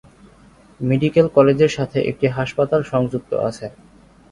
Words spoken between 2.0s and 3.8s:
একটি হাসপাতাল সংযুক্ত আছে।